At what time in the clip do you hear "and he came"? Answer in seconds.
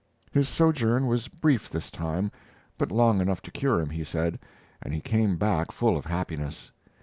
4.81-5.37